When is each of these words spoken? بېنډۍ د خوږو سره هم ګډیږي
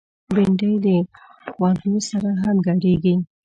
بېنډۍ 0.33 0.73
د 0.85 0.87
خوږو 1.53 1.95
سره 2.09 2.29
هم 2.41 2.55
ګډیږي 2.65 3.15